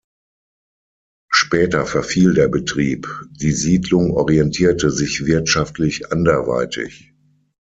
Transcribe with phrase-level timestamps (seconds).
[1.29, 7.13] Später verfiel der Betrieb, die Siedlung orientierte sich wirtschaftlich anderweitig.